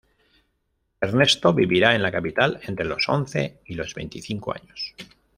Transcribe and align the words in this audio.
Ernesto 0.99 1.53
vivirá 1.53 1.93
en 1.93 2.01
la 2.01 2.11
capital 2.11 2.59
entre 2.63 2.85
los 2.87 3.07
once 3.07 3.59
y 3.67 3.75
los 3.75 3.93
veinticinco 3.93 4.51
años. 4.51 4.95